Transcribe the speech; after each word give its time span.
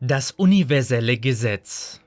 Das 0.00 0.30
universelle 0.30 1.16
Gesetz 1.16 2.02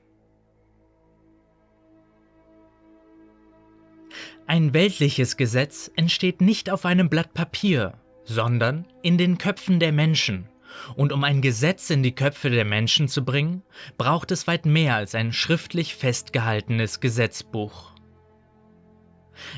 Ein 4.45 4.75
weltliches 4.75 5.37
Gesetz 5.37 5.89
entsteht 5.95 6.39
nicht 6.39 6.69
auf 6.69 6.85
einem 6.85 7.09
Blatt 7.09 7.33
Papier, 7.33 7.95
sondern 8.25 8.85
in 9.01 9.17
den 9.17 9.39
Köpfen 9.39 9.79
der 9.79 9.91
Menschen. 9.91 10.49
Und 10.97 11.11
um 11.11 11.23
ein 11.23 11.41
Gesetz 11.41 11.89
in 11.89 12.03
die 12.03 12.13
Köpfe 12.13 12.51
der 12.51 12.63
Menschen 12.63 13.07
zu 13.07 13.25
bringen, 13.25 13.63
braucht 13.97 14.29
es 14.29 14.45
weit 14.45 14.67
mehr 14.67 14.93
als 14.93 15.15
ein 15.15 15.33
schriftlich 15.33 15.95
festgehaltenes 15.95 16.99
Gesetzbuch. 16.99 17.95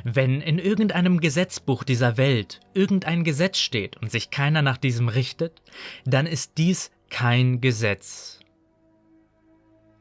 Wenn 0.05 0.39
in 0.39 0.57
irgendeinem 0.57 1.19
Gesetzbuch 1.19 1.83
dieser 1.83 2.15
Welt 2.15 2.61
irgendein 2.73 3.25
Gesetz 3.25 3.57
steht 3.57 3.97
und 3.97 4.09
sich 4.09 4.29
keiner 4.29 4.61
nach 4.61 4.77
diesem 4.77 5.09
richtet, 5.09 5.61
dann 6.05 6.25
ist 6.25 6.53
dies 6.57 6.91
kein 7.11 7.61
Gesetz. 7.61 8.39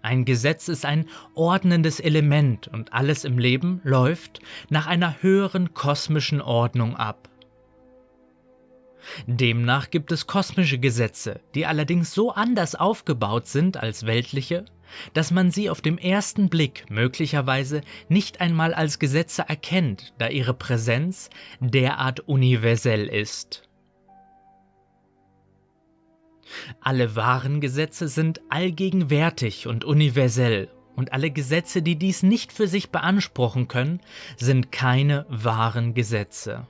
Ein 0.01 0.24
Gesetz 0.24 0.68
ist 0.68 0.87
ein 0.87 1.06
ordnendes 1.34 2.01
Element 2.01 2.68
und 2.68 2.95
alles 2.95 3.24
im 3.24 3.38
Leben 3.38 3.82
läuft 3.84 4.41
nach 4.70 4.87
einer 4.87 5.23
höheren 5.23 5.74
kosmischen 5.74 6.41
Ordnung 6.41 6.96
ab. 6.96 7.28
Demnach 9.27 9.91
gibt 9.91 10.12
es 10.12 10.27
kosmische 10.27 10.78
Gesetze, 10.78 11.41
die 11.54 11.66
allerdings 11.66 12.15
so 12.15 12.32
anders 12.32 12.74
aufgebaut 12.74 13.46
sind 13.46 13.77
als 13.77 14.06
weltliche, 14.06 14.65
dass 15.12 15.30
man 15.30 15.51
sie 15.51 15.68
auf 15.68 15.80
dem 15.80 15.98
ersten 15.98 16.48
Blick 16.48 16.88
möglicherweise 16.90 17.82
nicht 18.09 18.40
einmal 18.40 18.73
als 18.73 18.98
Gesetze 18.98 19.45
erkennt, 19.46 20.15
da 20.18 20.29
ihre 20.29 20.54
Präsenz 20.54 21.30
derart 21.60 22.20
universell 22.20 23.06
ist. 23.06 23.70
Alle 26.80 27.16
wahren 27.16 27.60
Gesetze 27.60 28.09
sind 28.09 28.40
allgegenwärtig 28.48 29.66
und 29.66 29.84
universell, 29.84 30.68
und 30.96 31.12
alle 31.12 31.30
Gesetze, 31.30 31.82
die 31.82 31.96
dies 31.96 32.23
nicht 32.23 32.52
für 32.52 32.66
sich 32.66 32.90
beanspruchen 32.90 33.68
können, 33.68 34.01
sind 34.37 34.70
keine 34.73 35.24
wahren 35.29 35.95
Gesetze. 35.95 36.66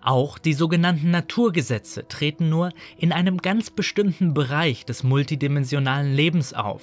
Auch 0.00 0.38
die 0.38 0.54
sogenannten 0.54 1.10
Naturgesetze 1.10 2.06
treten 2.06 2.48
nur 2.48 2.70
in 2.96 3.12
einem 3.12 3.38
ganz 3.38 3.70
bestimmten 3.70 4.32
Bereich 4.32 4.86
des 4.86 5.02
multidimensionalen 5.02 6.14
Lebens 6.14 6.54
auf 6.54 6.82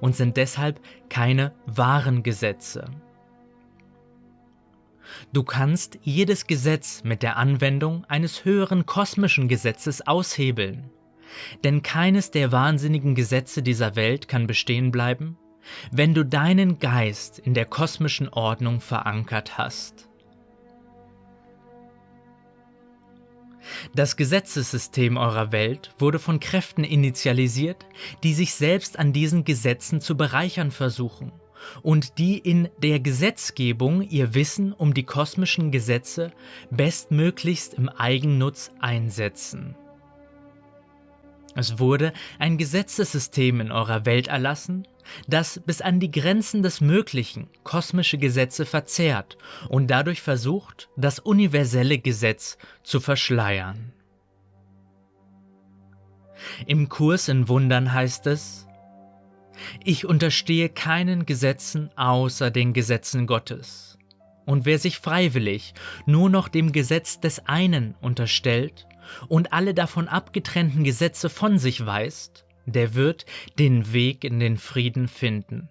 und 0.00 0.16
sind 0.16 0.36
deshalb 0.36 0.80
keine 1.08 1.52
wahren 1.66 2.22
Gesetze. 2.22 2.86
Du 5.32 5.42
kannst 5.42 5.98
jedes 6.02 6.46
Gesetz 6.46 7.02
mit 7.04 7.22
der 7.22 7.36
Anwendung 7.36 8.04
eines 8.06 8.44
höheren 8.44 8.86
kosmischen 8.86 9.48
Gesetzes 9.48 10.06
aushebeln. 10.06 10.90
Denn 11.64 11.82
keines 11.82 12.30
der 12.30 12.52
wahnsinnigen 12.52 13.14
Gesetze 13.14 13.62
dieser 13.62 13.96
Welt 13.96 14.28
kann 14.28 14.46
bestehen 14.46 14.90
bleiben, 14.90 15.38
wenn 15.90 16.14
du 16.14 16.24
deinen 16.24 16.78
Geist 16.78 17.38
in 17.38 17.54
der 17.54 17.64
kosmischen 17.64 18.28
Ordnung 18.28 18.80
verankert 18.80 19.56
hast. 19.56 20.08
Das 23.94 24.16
Gesetzessystem 24.16 25.16
eurer 25.16 25.52
Welt 25.52 25.94
wurde 25.98 26.18
von 26.18 26.40
Kräften 26.40 26.84
initialisiert, 26.84 27.86
die 28.22 28.34
sich 28.34 28.54
selbst 28.54 28.98
an 28.98 29.12
diesen 29.12 29.44
Gesetzen 29.44 30.00
zu 30.00 30.16
bereichern 30.16 30.72
versuchen 30.72 31.32
und 31.82 32.18
die 32.18 32.38
in 32.38 32.68
der 32.82 33.00
Gesetzgebung 33.00 34.02
ihr 34.02 34.34
Wissen 34.34 34.72
um 34.72 34.94
die 34.94 35.04
kosmischen 35.04 35.70
Gesetze 35.70 36.32
bestmöglichst 36.70 37.74
im 37.74 37.88
Eigennutz 37.88 38.70
einsetzen. 38.80 39.76
Es 41.54 41.78
wurde 41.78 42.12
ein 42.38 42.56
Gesetzessystem 42.56 43.60
in 43.60 43.72
eurer 43.72 44.06
Welt 44.06 44.28
erlassen, 44.28 44.86
das 45.26 45.60
bis 45.66 45.80
an 45.80 46.00
die 46.00 46.10
Grenzen 46.10 46.62
des 46.62 46.80
Möglichen 46.80 47.48
kosmische 47.64 48.18
Gesetze 48.18 48.64
verzehrt 48.64 49.36
und 49.68 49.88
dadurch 49.88 50.22
versucht, 50.22 50.88
das 50.96 51.18
universelle 51.18 51.98
Gesetz 51.98 52.56
zu 52.82 53.00
verschleiern. 53.00 53.92
Im 56.66 56.88
Kurs 56.88 57.28
in 57.28 57.48
Wundern 57.48 57.92
heißt 57.92 58.26
es, 58.26 58.66
ich 59.84 60.06
unterstehe 60.06 60.68
keinen 60.68 61.26
Gesetzen 61.26 61.90
außer 61.96 62.50
den 62.50 62.72
Gesetzen 62.72 63.26
Gottes. 63.26 63.98
Und 64.44 64.64
wer 64.64 64.78
sich 64.78 64.98
freiwillig 64.98 65.74
nur 66.06 66.28
noch 66.28 66.48
dem 66.48 66.72
Gesetz 66.72 67.20
des 67.20 67.46
einen 67.46 67.94
unterstellt 68.00 68.86
und 69.28 69.52
alle 69.52 69.74
davon 69.74 70.08
abgetrennten 70.08 70.84
Gesetze 70.84 71.30
von 71.30 71.58
sich 71.58 71.84
weist, 71.86 72.44
der 72.66 72.94
wird 72.94 73.26
den 73.58 73.92
Weg 73.92 74.24
in 74.24 74.40
den 74.40 74.56
Frieden 74.56 75.08
finden. 75.08 75.68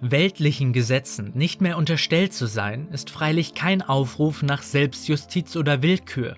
Weltlichen 0.00 0.72
Gesetzen 0.72 1.32
nicht 1.34 1.60
mehr 1.60 1.76
unterstellt 1.76 2.32
zu 2.32 2.46
sein, 2.46 2.88
ist 2.92 3.10
freilich 3.10 3.54
kein 3.54 3.82
Aufruf 3.82 4.42
nach 4.42 4.62
Selbstjustiz 4.62 5.54
oder 5.56 5.82
Willkür, 5.82 6.36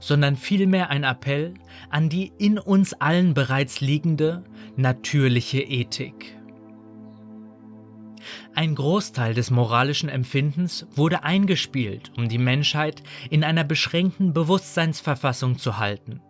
sondern 0.00 0.36
vielmehr 0.36 0.90
ein 0.90 1.04
Appell 1.04 1.54
an 1.90 2.08
die 2.08 2.32
in 2.38 2.58
uns 2.58 2.94
allen 2.94 3.34
bereits 3.34 3.80
liegende 3.80 4.44
natürliche 4.76 5.60
Ethik. 5.60 6.38
Ein 8.54 8.74
Großteil 8.74 9.34
des 9.34 9.50
moralischen 9.50 10.08
Empfindens 10.08 10.86
wurde 10.94 11.22
eingespielt, 11.22 12.10
um 12.16 12.28
die 12.28 12.38
Menschheit 12.38 13.02
in 13.30 13.44
einer 13.44 13.64
beschränkten 13.64 14.32
Bewusstseinsverfassung 14.32 15.58
zu 15.58 15.78
halten. 15.78 16.20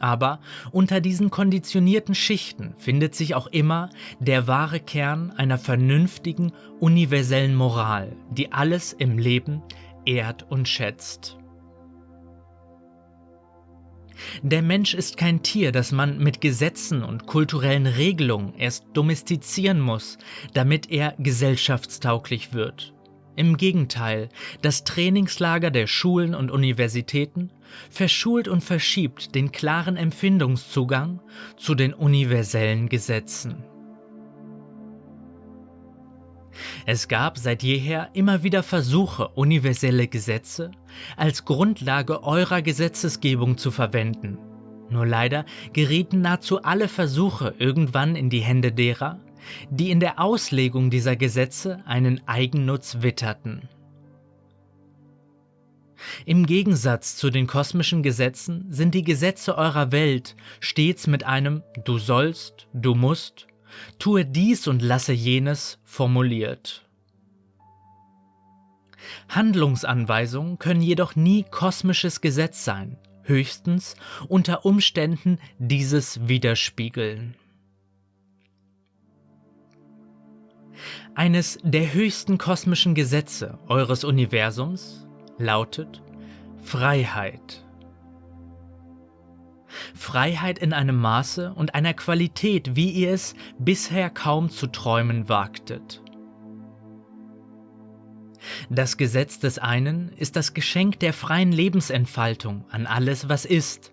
Aber 0.00 0.40
unter 0.70 1.00
diesen 1.00 1.30
konditionierten 1.30 2.14
Schichten 2.14 2.74
findet 2.78 3.14
sich 3.14 3.34
auch 3.34 3.46
immer 3.48 3.90
der 4.20 4.46
wahre 4.46 4.80
Kern 4.80 5.32
einer 5.32 5.58
vernünftigen, 5.58 6.52
universellen 6.78 7.54
Moral, 7.54 8.14
die 8.30 8.52
alles 8.52 8.92
im 8.92 9.18
Leben 9.18 9.62
ehrt 10.04 10.44
und 10.50 10.68
schätzt. 10.68 11.37
Der 14.42 14.62
Mensch 14.62 14.94
ist 14.94 15.16
kein 15.16 15.42
Tier, 15.42 15.72
das 15.72 15.92
man 15.92 16.18
mit 16.18 16.40
Gesetzen 16.40 17.02
und 17.02 17.26
kulturellen 17.26 17.86
Regelungen 17.86 18.54
erst 18.54 18.84
domestizieren 18.94 19.80
muss, 19.80 20.18
damit 20.54 20.90
er 20.90 21.14
gesellschaftstauglich 21.18 22.52
wird. 22.52 22.94
Im 23.36 23.56
Gegenteil, 23.56 24.30
das 24.62 24.82
Trainingslager 24.82 25.70
der 25.70 25.86
Schulen 25.86 26.34
und 26.34 26.50
Universitäten 26.50 27.50
verschult 27.88 28.48
und 28.48 28.64
verschiebt 28.64 29.34
den 29.34 29.52
klaren 29.52 29.96
Empfindungszugang 29.96 31.20
zu 31.56 31.76
den 31.76 31.94
universellen 31.94 32.88
Gesetzen. 32.88 33.62
Es 36.86 37.08
gab 37.08 37.38
seit 37.38 37.62
jeher 37.62 38.10
immer 38.14 38.42
wieder 38.42 38.62
Versuche, 38.62 39.28
universelle 39.28 40.08
Gesetze 40.08 40.70
als 41.16 41.44
Grundlage 41.44 42.22
eurer 42.22 42.62
Gesetzesgebung 42.62 43.58
zu 43.58 43.70
verwenden. 43.70 44.38
Nur 44.90 45.06
leider 45.06 45.44
gerieten 45.72 46.22
nahezu 46.22 46.62
alle 46.62 46.88
Versuche 46.88 47.54
irgendwann 47.58 48.16
in 48.16 48.30
die 48.30 48.40
Hände 48.40 48.72
derer, 48.72 49.20
die 49.70 49.90
in 49.90 50.00
der 50.00 50.18
Auslegung 50.18 50.90
dieser 50.90 51.16
Gesetze 51.16 51.82
einen 51.86 52.26
Eigennutz 52.26 52.98
witterten. 53.00 53.68
Im 56.24 56.46
Gegensatz 56.46 57.16
zu 57.16 57.30
den 57.30 57.46
kosmischen 57.46 58.02
Gesetzen 58.02 58.66
sind 58.70 58.94
die 58.94 59.02
Gesetze 59.02 59.58
eurer 59.58 59.92
Welt 59.92 60.36
stets 60.60 61.06
mit 61.06 61.24
einem 61.24 61.62
Du 61.84 61.98
sollst, 61.98 62.68
du 62.72 62.94
musst 62.94 63.47
tue 63.98 64.24
dies 64.24 64.66
und 64.66 64.82
lasse 64.82 65.12
jenes 65.12 65.78
formuliert. 65.84 66.84
Handlungsanweisungen 69.28 70.58
können 70.58 70.82
jedoch 70.82 71.16
nie 71.16 71.44
kosmisches 71.44 72.20
Gesetz 72.20 72.64
sein, 72.64 72.98
höchstens 73.22 73.94
unter 74.28 74.64
Umständen 74.64 75.38
dieses 75.58 76.28
widerspiegeln. 76.28 77.34
Eines 81.14 81.58
der 81.62 81.92
höchsten 81.92 82.38
kosmischen 82.38 82.94
Gesetze 82.94 83.58
eures 83.66 84.04
Universums 84.04 85.06
lautet 85.36 86.02
Freiheit. 86.62 87.64
Freiheit 89.94 90.58
in 90.58 90.72
einem 90.72 90.96
Maße 90.96 91.52
und 91.54 91.74
einer 91.74 91.94
Qualität, 91.94 92.76
wie 92.76 92.90
ihr 92.90 93.12
es 93.12 93.34
bisher 93.58 94.10
kaum 94.10 94.50
zu 94.50 94.66
träumen 94.66 95.28
wagtet. 95.28 96.02
Das 98.70 98.96
Gesetz 98.96 99.38
des 99.38 99.58
einen 99.58 100.10
ist 100.16 100.36
das 100.36 100.54
Geschenk 100.54 101.00
der 101.00 101.12
freien 101.12 101.52
Lebensentfaltung 101.52 102.64
an 102.70 102.86
alles, 102.86 103.28
was 103.28 103.44
ist, 103.44 103.92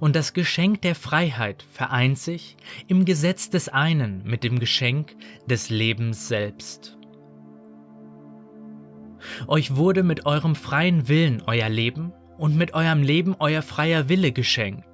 und 0.00 0.16
das 0.16 0.34
Geschenk 0.34 0.82
der 0.82 0.94
Freiheit 0.94 1.64
vereint 1.72 2.18
sich 2.18 2.56
im 2.88 3.04
Gesetz 3.04 3.50
des 3.50 3.68
einen 3.68 4.22
mit 4.24 4.44
dem 4.44 4.58
Geschenk 4.58 5.16
des 5.46 5.70
Lebens 5.70 6.28
selbst. 6.28 6.98
Euch 9.46 9.76
wurde 9.76 10.02
mit 10.02 10.26
eurem 10.26 10.54
freien 10.54 11.08
Willen 11.08 11.42
euer 11.46 11.68
Leben 11.68 12.12
und 12.38 12.56
mit 12.56 12.74
eurem 12.74 13.02
Leben 13.02 13.36
euer 13.38 13.62
freier 13.62 14.08
Wille 14.08 14.32
geschenkt. 14.32 14.91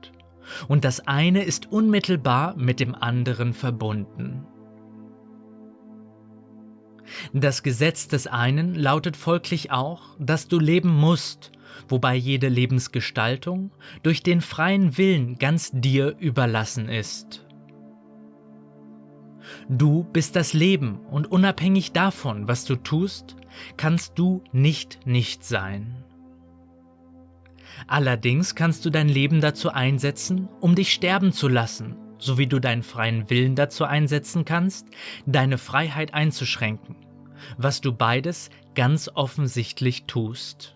Und 0.67 0.85
das 0.85 1.07
eine 1.07 1.43
ist 1.43 1.71
unmittelbar 1.71 2.57
mit 2.57 2.81
dem 2.81 2.95
anderen 2.95 3.53
verbunden. 3.53 4.47
Das 7.33 7.63
Gesetz 7.63 8.09
des 8.09 8.27
einen 8.27 8.75
lautet 8.75 9.17
folglich 9.17 9.71
auch, 9.71 10.17
dass 10.19 10.49
du 10.49 10.59
leben 10.59 10.95
musst, 10.95 11.53
wobei 11.89 12.15
jede 12.15 12.49
Lebensgestaltung 12.49 13.71
durch 14.03 14.23
den 14.23 14.41
freien 14.41 14.99
Willen 14.99 15.39
ganz 15.39 15.71
dir 15.73 16.17
überlassen 16.19 16.89
ist. 16.89 17.47
Du 19.69 20.05
bist 20.05 20.37
das 20.37 20.53
Leben 20.53 21.01
und 21.11 21.31
unabhängig 21.31 21.93
davon, 21.93 22.49
was 22.49 22.65
du 22.65 22.77
tust, 22.77 23.37
kannst 23.77 24.19
du 24.19 24.43
nicht 24.53 25.07
nicht 25.07 25.45
sein. 25.45 26.05
Allerdings 27.87 28.55
kannst 28.55 28.85
du 28.85 28.91
dein 28.91 29.09
Leben 29.09 29.41
dazu 29.41 29.71
einsetzen, 29.71 30.49
um 30.61 30.75
dich 30.75 30.93
sterben 30.93 31.33
zu 31.33 31.49
lassen, 31.49 31.97
so 32.19 32.39
wie 32.39 32.47
du 32.47 32.59
deinen 32.59 32.83
freien 32.83 33.31
Willen 33.31 33.55
dazu 33.55 33.85
einsetzen 33.85 34.45
kannst, 34.45 34.89
deine 35.27 35.59
Freiheit 35.59 36.15
einzuschränken, 36.15 36.97
was 37.57 37.81
du 37.81 37.93
beides 37.93 38.51
ganz 38.75 39.11
offensichtlich 39.15 40.05
tust. 40.05 40.75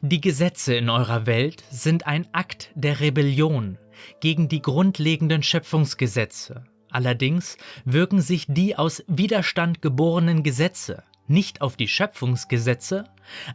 Die 0.00 0.20
Gesetze 0.20 0.74
in 0.74 0.90
eurer 0.90 1.26
Welt 1.26 1.62
sind 1.70 2.06
ein 2.06 2.26
Akt 2.32 2.70
der 2.74 3.00
Rebellion 3.00 3.78
gegen 4.20 4.48
die 4.48 4.62
grundlegenden 4.62 5.42
Schöpfungsgesetze. 5.42 6.64
Allerdings 6.90 7.56
wirken 7.84 8.20
sich 8.20 8.46
die 8.48 8.76
aus 8.76 9.04
Widerstand 9.06 9.82
geborenen 9.82 10.42
Gesetze 10.42 11.04
nicht 11.28 11.60
auf 11.60 11.76
die 11.76 11.88
Schöpfungsgesetze, 11.88 13.04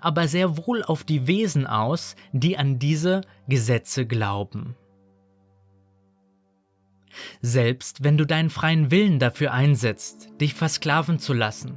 aber 0.02 0.28
sehr 0.28 0.58
wohl 0.58 0.84
auf 0.84 1.04
die 1.04 1.28
Wesen 1.28 1.68
aus, 1.68 2.16
die 2.32 2.58
an 2.58 2.80
diese 2.80 3.22
Gesetze 3.48 4.06
glauben. 4.06 4.76
Selbst 7.42 8.04
wenn 8.04 8.18
du 8.18 8.26
deinen 8.26 8.50
freien 8.50 8.92
Willen 8.92 9.20
dafür 9.20 9.54
einsetzt, 9.54 10.30
dich 10.42 10.54
versklaven 10.54 11.20
zu 11.20 11.34
lassen, 11.34 11.76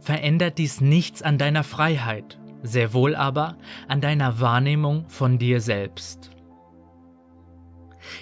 verändert 0.00 0.58
dies 0.58 0.80
nichts 0.80 1.22
an 1.22 1.38
deiner 1.38 1.64
Freiheit, 1.64 2.38
sehr 2.62 2.92
wohl 2.92 3.14
aber 3.14 3.56
an 3.88 4.00
deiner 4.00 4.40
Wahrnehmung 4.40 5.08
von 5.08 5.38
dir 5.38 5.60
selbst. 5.60 6.33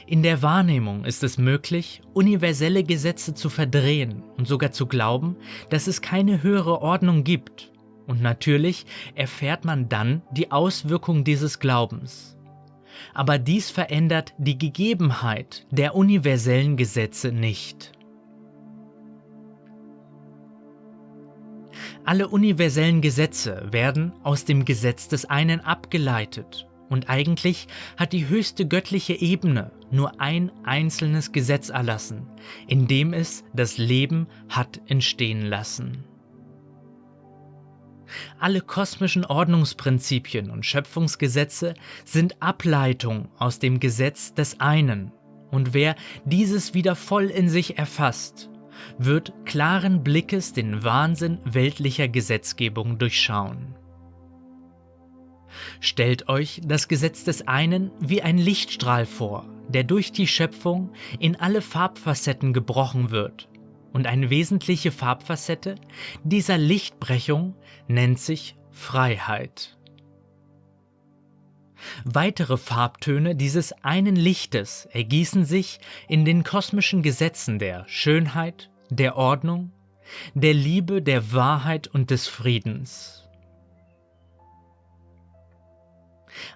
In 0.07 0.23
der 0.23 0.43
Wahrnehmung 0.43 1.05
ist 1.05 1.23
es 1.23 1.39
möglich, 1.39 2.03
universelle 2.15 2.85
Gesetze 2.85 3.35
zu 3.35 3.49
verdrehen 3.49 4.23
und 4.37 4.47
sogar 4.47 4.73
zu 4.73 4.87
glauben, 4.87 5.37
dass 5.71 5.87
es 5.87 6.03
keine 6.03 6.43
höhere 6.43 6.83
Ordnung 6.83 7.25
gibt. 7.25 7.73
Und 8.07 8.21
natürlich 8.21 8.87
erfährt 9.15 9.65
man 9.65 9.89
dann 9.89 10.23
die 10.33 10.51
Auswirkung 10.51 11.25
dieses 11.25 11.59
Glaubens. 11.59 12.37
Aber 13.15 13.39
dies 13.39 13.71
verändert 13.71 14.35
die 14.39 14.59
Gegebenheit 14.59 15.67
der 15.71 15.95
universellen 15.95 16.77
Gesetze 16.77 17.33
nicht. 17.33 17.93
Alle 22.05 22.29
universellen 22.29 23.01
Gesetze 23.01 23.69
werden 23.71 24.13
aus 24.25 24.45
dem 24.45 24.65
Gesetz 24.65 25.09
des 25.09 25.25
einen 25.25 25.61
abgeleitet 25.61 26.67
und 26.93 27.09
eigentlich 27.09 27.69
hat 27.97 28.13
die 28.13 28.29
höchste 28.29 28.67
göttliche 28.67 29.15
Ebene 29.15 29.73
nur 29.91 30.21
ein 30.21 30.53
einzelnes 30.65 31.33
Gesetz 31.33 31.71
erlassen, 31.71 32.29
in 32.69 32.87
dem 32.87 33.13
es 33.13 33.45
das 33.55 33.79
Leben 33.79 34.27
hat 34.49 34.81
entstehen 34.87 35.43
lassen. 35.47 36.05
Alle 38.39 38.61
kosmischen 38.61 39.25
Ordnungsprinzipien 39.25 40.51
und 40.51 40.67
Schöpfungsgesetze 40.67 41.75
sind 42.05 42.43
Ableitung 42.43 43.29
aus 43.39 43.59
dem 43.59 43.81
Gesetz 43.81 44.35
des 44.35 44.61
einen, 44.61 45.13
und 45.51 45.75
wer 45.75 45.97
dieses 46.25 46.75
wieder 46.75 46.95
voll 46.95 47.25
in 47.25 47.49
sich 47.49 47.79
erfasst, 47.79 48.51
wird 48.99 49.33
klaren 49.45 50.03
Blickes 50.03 50.53
den 50.53 50.83
Wahnsinn 50.83 51.39
weltlicher 51.45 52.09
Gesetzgebung 52.09 52.99
durchschauen. 52.99 53.75
Stellt 55.81 56.29
euch 56.29 56.61
das 56.65 56.89
Gesetz 56.89 57.25
des 57.25 57.47
einen 57.49 57.91
wie 58.01 58.23
ein 58.23 58.39
Lichtstrahl 58.39 59.07
vor, 59.07 59.47
der 59.69 59.85
durch 59.85 60.13
die 60.13 60.27
Schöpfung 60.27 60.91
in 61.19 61.37
alle 61.37 61.63
Farbfacetten 61.63 62.53
gebrochen 62.53 63.11
wird. 63.11 63.49
Und 63.93 64.07
eine 64.07 64.31
wesentliche 64.31 64.91
Farbfacette 64.91 65.75
dieser 66.25 66.59
Lichtbrechung 66.59 67.55
nennt 67.89 68.19
sich 68.19 68.57
Freiheit. 68.71 69.77
Weitere 72.05 72.57
Farbtöne 72.57 73.35
dieses 73.35 73.73
einen 73.83 74.17
Lichtes 74.17 74.87
ergießen 74.93 75.45
sich 75.45 75.81
in 76.09 76.25
den 76.25 76.45
kosmischen 76.45 77.03
Gesetzen 77.03 77.59
der 77.59 77.87
Schönheit, 77.89 78.71
der 78.91 79.17
Ordnung, 79.17 79.73
der 80.35 80.55
Liebe, 80.55 81.03
der 81.03 81.33
Wahrheit 81.33 81.89
und 81.89 82.11
des 82.11 82.29
Friedens. 82.29 83.22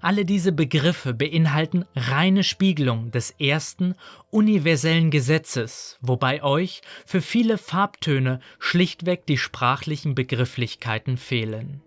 Alle 0.00 0.24
diese 0.24 0.52
Begriffe 0.52 1.14
beinhalten 1.14 1.84
reine 1.94 2.44
Spiegelung 2.44 3.10
des 3.10 3.30
ersten 3.32 3.94
universellen 4.30 5.10
Gesetzes, 5.10 5.98
wobei 6.00 6.42
euch 6.42 6.82
für 7.04 7.20
viele 7.20 7.58
Farbtöne 7.58 8.40
schlichtweg 8.58 9.26
die 9.26 9.38
sprachlichen 9.38 10.14
Begrifflichkeiten 10.14 11.16
fehlen. 11.16 11.82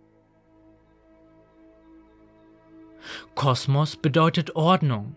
Kosmos 3.36 3.96
bedeutet 3.96 4.56
Ordnung. 4.56 5.16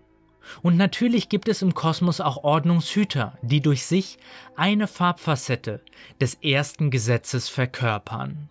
Und 0.62 0.76
natürlich 0.76 1.29
gibt 1.29 1.49
es 1.49 1.62
im 1.62 1.75
Kosmos 1.75 2.20
auch 2.20 2.43
Ordnungshüter, 2.43 3.38
die 3.43 3.61
durch 3.61 3.84
sich 3.87 4.19
eine 4.56 4.88
Farbfacette 4.88 5.81
des 6.20 6.34
ersten 6.34 6.90
Gesetzes 6.90 7.49
verkörpern. 7.49 8.49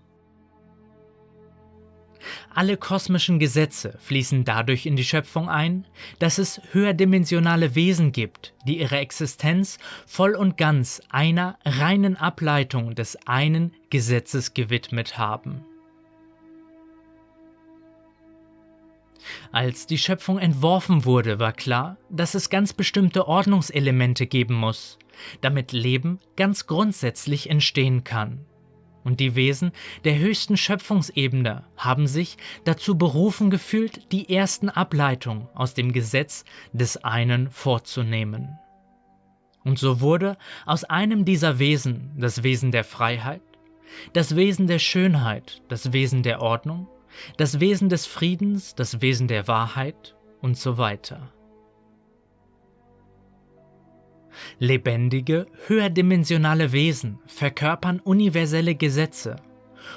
Alle 2.53 2.77
kosmischen 2.77 3.39
Gesetze 3.39 3.97
fließen 4.00 4.45
dadurch 4.45 4.85
in 4.85 4.95
die 4.95 5.03
Schöpfung 5.03 5.50
ein, 5.50 5.85
dass 6.19 6.38
es 6.38 6.62
höherdimensionale 6.71 7.75
Wesen 7.75 8.12
gibt, 8.12 8.53
die 8.65 8.79
ihre 8.79 8.97
Existenz 8.97 9.77
voll 10.06 10.35
und 10.35 10.57
ganz 10.57 11.01
einer 11.09 11.57
reinen 11.65 12.18
Ableitung 12.18 12.95
des 12.95 13.18
einen 13.27 13.73
Gesetzes 13.89 14.53
gewidmet 14.53 15.18
haben. 15.18 15.65
Als 19.51 19.85
die 19.85 19.97
Schöpfung 19.97 20.39
entworfen 20.39 21.06
wurde, 21.06 21.40
war 21.40 21.54
klar, 21.54 21.97
dass 22.09 22.35
es 22.35 22.49
ganz 22.49 22.73
bestimmte 22.73 23.28
Ordnungselemente 23.28 24.25
geben 24.25 24.56
muss, 24.56 24.97
damit 25.42 25.71
Leben 25.71 26.19
ganz 26.35 26.68
grundsätzlich 26.68 27.49
entstehen 27.49 28.04
kann. 28.04 28.45
Und 29.03 29.19
die 29.19 29.35
Wesen 29.35 29.71
der 30.03 30.17
höchsten 30.17 30.57
Schöpfungsebene 30.57 31.63
haben 31.75 32.07
sich 32.07 32.37
dazu 32.65 32.97
berufen 32.97 33.49
gefühlt, 33.49 34.11
die 34.11 34.29
ersten 34.33 34.69
Ableitungen 34.69 35.47
aus 35.55 35.73
dem 35.73 35.91
Gesetz 35.91 36.45
des 36.71 36.97
einen 37.03 37.49
vorzunehmen. 37.49 38.59
Und 39.63 39.79
so 39.79 40.01
wurde 40.01 40.37
aus 40.65 40.83
einem 40.83 41.25
dieser 41.25 41.59
Wesen 41.59 42.11
das 42.17 42.43
Wesen 42.43 42.71
der 42.71 42.83
Freiheit, 42.83 43.41
das 44.13 44.35
Wesen 44.35 44.67
der 44.67 44.79
Schönheit, 44.79 45.61
das 45.67 45.93
Wesen 45.93 46.23
der 46.23 46.41
Ordnung, 46.41 46.87
das 47.37 47.59
Wesen 47.59 47.89
des 47.89 48.05
Friedens, 48.05 48.75
das 48.75 49.01
Wesen 49.01 49.27
der 49.27 49.47
Wahrheit 49.47 50.15
und 50.41 50.57
so 50.57 50.77
weiter. 50.77 51.31
Lebendige, 54.59 55.47
höherdimensionale 55.68 56.71
Wesen 56.71 57.19
verkörpern 57.28 58.00
universelle 58.00 58.76
Gesetze 58.76 59.38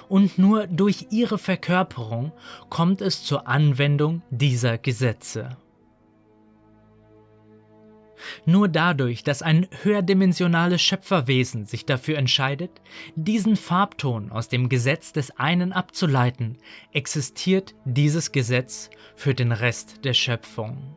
und 0.08 0.38
nur 0.38 0.66
durch 0.66 1.06
ihre 1.10 1.38
Verkörperung 1.38 2.32
kommt 2.68 3.00
es 3.00 3.24
zur 3.24 3.46
Anwendung 3.46 4.22
dieser 4.30 4.78
Gesetze. 4.78 5.56
Nur 8.46 8.68
dadurch, 8.68 9.22
dass 9.22 9.42
ein 9.42 9.66
höherdimensionales 9.82 10.80
Schöpferwesen 10.80 11.66
sich 11.66 11.84
dafür 11.84 12.16
entscheidet, 12.16 12.70
diesen 13.16 13.56
Farbton 13.56 14.32
aus 14.32 14.48
dem 14.48 14.70
Gesetz 14.70 15.12
des 15.12 15.36
einen 15.38 15.72
abzuleiten, 15.72 16.56
existiert 16.92 17.74
dieses 17.84 18.32
Gesetz 18.32 18.88
für 19.14 19.34
den 19.34 19.52
Rest 19.52 20.04
der 20.04 20.14
Schöpfung. 20.14 20.96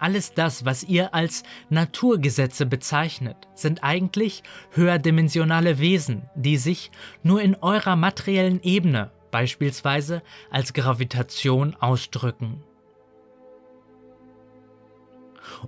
Alles 0.00 0.32
das, 0.32 0.64
was 0.64 0.82
ihr 0.82 1.12
als 1.12 1.42
Naturgesetze 1.68 2.64
bezeichnet, 2.64 3.36
sind 3.54 3.84
eigentlich 3.84 4.42
höherdimensionale 4.72 5.78
Wesen, 5.78 6.22
die 6.34 6.56
sich 6.56 6.90
nur 7.22 7.42
in 7.42 7.54
eurer 7.56 7.96
materiellen 7.96 8.62
Ebene, 8.62 9.10
beispielsweise 9.30 10.22
als 10.50 10.72
Gravitation, 10.72 11.76
ausdrücken. 11.78 12.64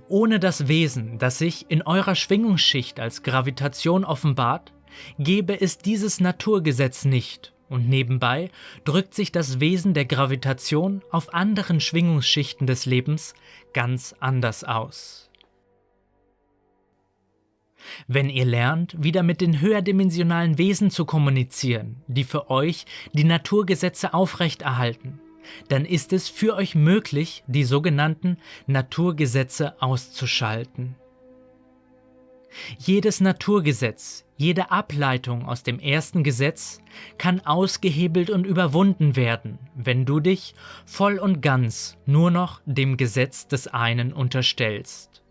Ohne 0.07 0.39
das 0.39 0.67
Wesen, 0.67 1.19
das 1.19 1.37
sich 1.37 1.69
in 1.69 1.83
eurer 1.83 2.15
Schwingungsschicht 2.15 2.99
als 2.99 3.21
Gravitation 3.21 4.03
offenbart, 4.03 4.73
gäbe 5.19 5.61
es 5.61 5.77
dieses 5.77 6.19
Naturgesetz 6.19 7.05
nicht 7.05 7.52
und 7.73 7.89
nebenbei 7.89 8.51
drückt 8.85 9.13
sich 9.13 9.31
das 9.31 9.59
Wesen 9.59 9.93
der 9.93 10.05
Gravitation 10.05 11.01
auf 11.11 11.33
anderen 11.33 11.79
Schwingungsschichten 11.79 12.67
des 12.67 12.85
Lebens 12.85 13.33
ganz 13.73 14.15
anders 14.19 14.63
aus. 14.63 15.31
Wenn 18.07 18.29
ihr 18.29 18.45
lernt, 18.45 18.95
wieder 19.03 19.23
mit 19.23 19.41
den 19.41 19.59
höherdimensionalen 19.59 20.57
Wesen 20.57 20.89
zu 20.89 21.03
kommunizieren, 21.03 22.01
die 22.07 22.23
für 22.23 22.49
euch 22.49 22.85
die 23.11 23.25
Naturgesetze 23.25 24.13
aufrechterhalten, 24.13 25.19
dann 25.67 25.83
ist 25.83 26.13
es 26.13 26.29
für 26.29 26.55
euch 26.55 26.75
möglich, 26.75 27.43
die 27.47 27.65
sogenannten 27.65 28.37
Naturgesetze 28.67 29.81
auszuschalten. 29.81 30.95
Jedes 32.77 33.19
Naturgesetz, 33.19 34.25
jede 34.43 34.71
Ableitung 34.71 35.45
aus 35.45 35.63
dem 35.63 35.79
ersten 35.79 36.21
Gesetz 36.21 36.81
kann 37.17 37.39
ausgehebelt 37.45 38.29
und 38.29 38.45
überwunden 38.45 39.15
werden, 39.15 39.57
wenn 39.73 40.05
du 40.05 40.19
dich 40.19 40.53
voll 40.85 41.17
und 41.17 41.41
ganz 41.41 41.97
nur 42.05 42.29
noch 42.29 42.61
dem 42.65 42.97
Gesetz 42.97 43.47
des 43.47 43.67
einen 43.67 44.11
unterstellst 44.11 45.23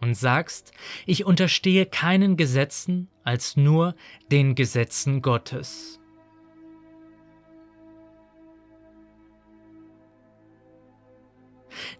und 0.00 0.16
sagst, 0.16 0.72
ich 1.06 1.24
unterstehe 1.24 1.86
keinen 1.86 2.36
Gesetzen 2.36 3.08
als 3.22 3.56
nur 3.56 3.94
den 4.32 4.56
Gesetzen 4.56 5.22
Gottes. 5.22 6.01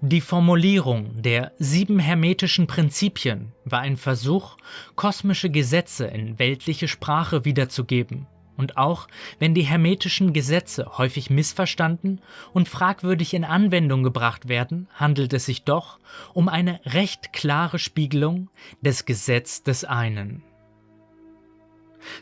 Die 0.04 0.20
Formulierung 0.20 1.22
der 1.22 1.52
sieben 1.60 2.00
hermetischen 2.00 2.66
Prinzipien 2.66 3.52
war 3.64 3.82
ein 3.82 3.96
Versuch, 3.96 4.56
kosmische 4.96 5.48
Gesetze 5.48 6.06
in 6.06 6.40
weltliche 6.40 6.88
Sprache 6.88 7.44
wiederzugeben. 7.44 8.26
Und 8.56 8.76
auch 8.76 9.06
wenn 9.38 9.54
die 9.54 9.62
hermetischen 9.62 10.32
Gesetze 10.32 10.98
häufig 10.98 11.30
missverstanden 11.30 12.20
und 12.52 12.68
fragwürdig 12.68 13.32
in 13.32 13.44
Anwendung 13.44 14.02
gebracht 14.02 14.48
werden, 14.48 14.88
handelt 14.92 15.32
es 15.34 15.44
sich 15.44 15.62
doch 15.62 16.00
um 16.34 16.48
eine 16.48 16.80
recht 16.84 17.32
klare 17.32 17.78
Spiegelung 17.78 18.50
des 18.80 19.04
Gesetz 19.04 19.62
des 19.62 19.84
einen. 19.84 20.42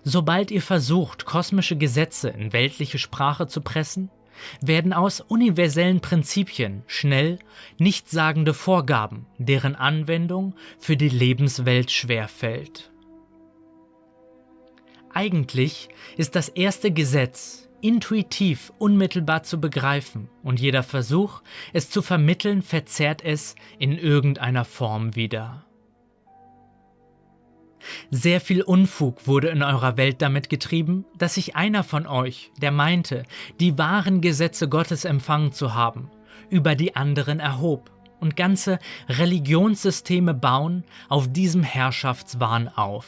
Sobald 0.04 0.50
ihr 0.50 0.60
versucht, 0.60 1.24
kosmische 1.24 1.76
Gesetze 1.76 2.28
in 2.28 2.52
weltliche 2.52 2.98
Sprache 2.98 3.46
zu 3.46 3.62
pressen, 3.62 4.10
werden 4.60 4.92
aus 4.92 5.20
universellen 5.20 6.00
Prinzipien 6.00 6.82
schnell 6.86 7.38
nichtssagende 7.78 8.54
Vorgaben, 8.54 9.26
deren 9.38 9.74
Anwendung 9.76 10.54
für 10.78 10.96
die 10.96 11.08
Lebenswelt 11.08 11.90
schwerfällt. 11.90 12.90
Eigentlich 15.12 15.88
ist 16.16 16.36
das 16.36 16.48
erste 16.48 16.92
Gesetz 16.92 17.68
intuitiv 17.80 18.72
unmittelbar 18.78 19.42
zu 19.42 19.60
begreifen 19.60 20.28
und 20.42 20.60
jeder 20.60 20.82
Versuch, 20.82 21.42
es 21.72 21.90
zu 21.90 22.02
vermitteln, 22.02 22.62
verzerrt 22.62 23.24
es 23.24 23.54
in 23.78 23.98
irgendeiner 23.98 24.64
Form 24.64 25.16
wieder. 25.16 25.64
Sehr 28.10 28.40
viel 28.40 28.62
Unfug 28.62 29.26
wurde 29.26 29.48
in 29.48 29.62
eurer 29.62 29.96
Welt 29.96 30.22
damit 30.22 30.48
getrieben, 30.48 31.04
dass 31.18 31.34
sich 31.34 31.56
einer 31.56 31.84
von 31.84 32.06
euch, 32.06 32.50
der 32.60 32.72
meinte, 32.72 33.24
die 33.58 33.78
wahren 33.78 34.20
Gesetze 34.20 34.68
Gottes 34.68 35.04
empfangen 35.04 35.52
zu 35.52 35.74
haben, 35.74 36.10
über 36.50 36.74
die 36.74 36.96
anderen 36.96 37.40
erhob 37.40 37.90
und 38.20 38.36
ganze 38.36 38.78
Religionssysteme 39.08 40.34
bauen 40.34 40.84
auf 41.08 41.32
diesem 41.32 41.62
Herrschaftswahn 41.62 42.68
auf. 42.68 43.06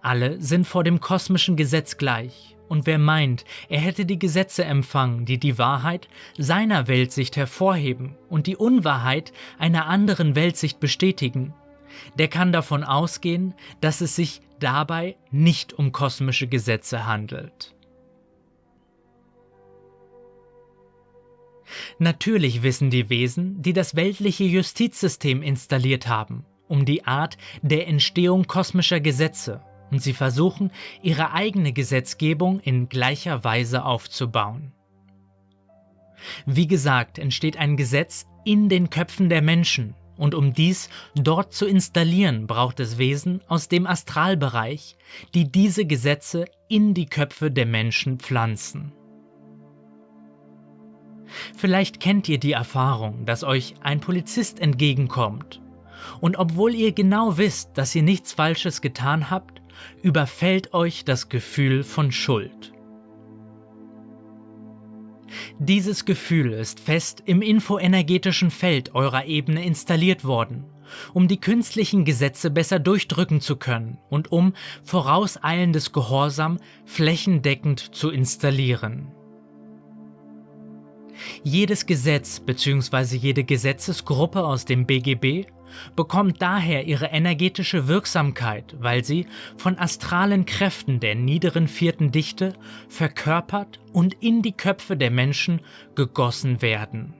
Alle 0.00 0.40
sind 0.40 0.66
vor 0.66 0.84
dem 0.84 1.00
kosmischen 1.00 1.56
Gesetz 1.56 1.96
gleich, 1.96 2.56
und 2.68 2.86
wer 2.86 2.98
meint, 2.98 3.44
er 3.68 3.80
hätte 3.80 4.06
die 4.06 4.18
Gesetze 4.18 4.64
empfangen, 4.64 5.26
die 5.26 5.38
die 5.38 5.58
Wahrheit 5.58 6.08
seiner 6.38 6.88
Weltsicht 6.88 7.36
hervorheben 7.36 8.16
und 8.28 8.46
die 8.46 8.56
Unwahrheit 8.56 9.32
einer 9.58 9.86
anderen 9.86 10.34
Weltsicht 10.34 10.80
bestätigen, 10.80 11.54
der 12.18 12.28
kann 12.28 12.52
davon 12.52 12.84
ausgehen, 12.84 13.54
dass 13.80 14.00
es 14.00 14.16
sich 14.16 14.40
dabei 14.60 15.16
nicht 15.30 15.72
um 15.72 15.92
kosmische 15.92 16.46
Gesetze 16.46 17.06
handelt. 17.06 17.74
Natürlich 21.98 22.62
wissen 22.62 22.90
die 22.90 23.08
Wesen, 23.08 23.62
die 23.62 23.72
das 23.72 23.96
weltliche 23.96 24.44
Justizsystem 24.44 25.42
installiert 25.42 26.06
haben, 26.06 26.44
um 26.68 26.84
die 26.84 27.04
Art 27.04 27.36
der 27.62 27.88
Entstehung 27.88 28.46
kosmischer 28.46 29.00
Gesetze 29.00 29.62
und 29.90 30.00
sie 30.00 30.12
versuchen, 30.12 30.70
ihre 31.02 31.32
eigene 31.32 31.72
Gesetzgebung 31.72 32.60
in 32.60 32.88
gleicher 32.88 33.44
Weise 33.44 33.84
aufzubauen. 33.84 34.72
Wie 36.46 36.66
gesagt, 36.66 37.18
entsteht 37.18 37.56
ein 37.56 37.76
Gesetz 37.76 38.26
in 38.44 38.68
den 38.68 38.90
Köpfen 38.90 39.28
der 39.28 39.42
Menschen, 39.42 39.94
und 40.16 40.34
um 40.34 40.52
dies 40.52 40.88
dort 41.14 41.52
zu 41.52 41.66
installieren, 41.66 42.46
braucht 42.46 42.80
es 42.80 42.98
Wesen 42.98 43.40
aus 43.48 43.68
dem 43.68 43.86
Astralbereich, 43.86 44.96
die 45.34 45.50
diese 45.50 45.84
Gesetze 45.84 46.44
in 46.68 46.94
die 46.94 47.06
Köpfe 47.06 47.50
der 47.50 47.66
Menschen 47.66 48.18
pflanzen. 48.18 48.92
Vielleicht 51.56 52.00
kennt 52.00 52.28
ihr 52.28 52.38
die 52.38 52.52
Erfahrung, 52.52 53.24
dass 53.24 53.42
euch 53.42 53.74
ein 53.82 54.00
Polizist 54.00 54.60
entgegenkommt 54.60 55.60
und 56.20 56.36
obwohl 56.36 56.74
ihr 56.74 56.92
genau 56.92 57.36
wisst, 57.38 57.70
dass 57.74 57.94
ihr 57.94 58.02
nichts 58.02 58.32
Falsches 58.32 58.80
getan 58.80 59.30
habt, 59.30 59.62
überfällt 60.02 60.74
euch 60.74 61.04
das 61.04 61.28
Gefühl 61.28 61.82
von 61.82 62.12
Schuld. 62.12 62.73
Dieses 65.60 66.04
Gefühl 66.04 66.52
ist 66.52 66.80
fest 66.80 67.22
im 67.26 67.40
infoenergetischen 67.40 68.50
Feld 68.50 68.94
eurer 68.94 69.26
Ebene 69.26 69.64
installiert 69.64 70.24
worden, 70.24 70.64
um 71.12 71.28
die 71.28 71.38
künstlichen 71.38 72.04
Gesetze 72.04 72.50
besser 72.50 72.80
durchdrücken 72.80 73.40
zu 73.40 73.56
können 73.56 73.98
und 74.10 74.32
um 74.32 74.54
vorauseilendes 74.82 75.92
Gehorsam 75.92 76.58
flächendeckend 76.86 77.94
zu 77.94 78.10
installieren. 78.10 79.12
Jedes 81.44 81.86
Gesetz 81.86 82.40
bzw. 82.40 83.16
jede 83.16 83.44
Gesetzesgruppe 83.44 84.44
aus 84.44 84.64
dem 84.64 84.86
BGB 84.86 85.46
bekommt 85.96 86.40
daher 86.42 86.86
ihre 86.86 87.06
energetische 87.06 87.88
Wirksamkeit, 87.88 88.76
weil 88.78 89.04
sie 89.04 89.26
von 89.56 89.78
astralen 89.78 90.46
Kräften 90.46 91.00
der 91.00 91.14
niederen 91.14 91.68
vierten 91.68 92.12
Dichte 92.12 92.54
verkörpert 92.88 93.80
und 93.92 94.14
in 94.14 94.42
die 94.42 94.52
Köpfe 94.52 94.96
der 94.96 95.10
Menschen 95.10 95.60
gegossen 95.94 96.62
werden. 96.62 97.14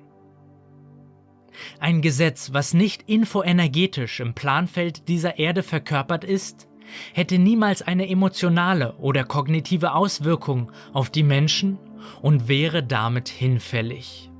Ein 1.78 2.02
Gesetz, 2.02 2.52
was 2.52 2.74
nicht 2.74 3.02
infoenergetisch 3.08 4.20
im 4.20 4.34
Planfeld 4.34 5.08
dieser 5.08 5.38
Erde 5.38 5.62
verkörpert 5.62 6.24
ist, 6.24 6.68
hätte 7.12 7.38
niemals 7.38 7.82
eine 7.82 8.08
emotionale 8.08 8.94
oder 8.96 9.24
kognitive 9.24 9.94
Auswirkung 9.94 10.70
auf 10.92 11.10
die 11.10 11.22
Menschen 11.22 11.78
und 12.20 12.48
wäre 12.48 12.82
damit 12.82 13.28
hinfällig. 13.28 14.30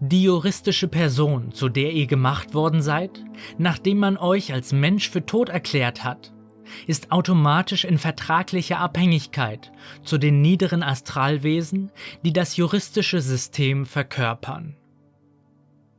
Die 0.00 0.22
juristische 0.22 0.88
Person, 0.88 1.52
zu 1.52 1.68
der 1.68 1.92
ihr 1.92 2.06
gemacht 2.06 2.54
worden 2.54 2.82
seid, 2.82 3.24
nachdem 3.58 3.98
man 3.98 4.16
euch 4.16 4.52
als 4.52 4.72
Mensch 4.72 5.10
für 5.10 5.24
tot 5.24 5.48
erklärt 5.48 6.04
hat, 6.04 6.32
ist 6.86 7.12
automatisch 7.12 7.84
in 7.84 7.98
vertraglicher 7.98 8.78
Abhängigkeit 8.78 9.72
zu 10.02 10.18
den 10.18 10.40
niederen 10.40 10.82
Astralwesen, 10.82 11.92
die 12.24 12.32
das 12.32 12.56
juristische 12.56 13.20
System 13.20 13.86
verkörpern. 13.86 14.76